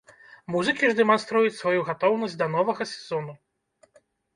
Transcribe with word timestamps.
Музыкі 0.55 0.89
ж 0.93 0.97
дэманструюць 1.01 1.53
сваю 1.61 1.79
гатоўнасць 1.93 2.37
да 2.43 2.51
новага 2.59 2.93
сезону. 2.97 3.33